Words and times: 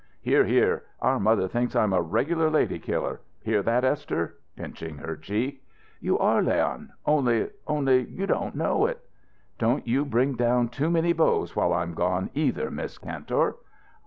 "Hear! 0.21 0.45
Hear! 0.45 0.83
Our 0.99 1.19
mother 1.19 1.47
thinks 1.47 1.75
I'm 1.75 1.93
a 1.93 2.01
regular 2.01 2.49
lady 2.49 2.79
killer! 2.79 3.21
Hear 3.43 3.61
that, 3.61 3.83
Esther?" 3.83 4.37
pinching 4.55 4.97
her 4.97 5.15
cheek. 5.15 5.61
"You 5.99 6.17
are, 6.17 6.41
Leon 6.41 6.91
only 7.05 7.51
only, 7.67 8.07
you 8.09 8.25
don't 8.25 8.55
know 8.55 8.87
it." 8.87 8.99
"Don't 9.59 9.85
you 9.87 10.03
bring 10.03 10.33
down 10.33 10.69
too 10.69 10.89
many 10.89 11.13
beaus 11.13 11.55
while 11.55 11.71
I'm 11.71 11.93
gone, 11.93 12.31
either, 12.33 12.71
Miss 12.71 12.97
Kantor!" 12.97 13.57